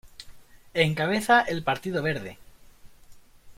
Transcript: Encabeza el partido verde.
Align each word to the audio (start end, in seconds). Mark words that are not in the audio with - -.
Encabeza 0.73 1.41
el 1.41 1.61
partido 1.61 2.01
verde. 2.01 2.39